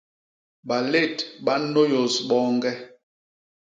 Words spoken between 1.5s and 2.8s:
nnôyôs boñge.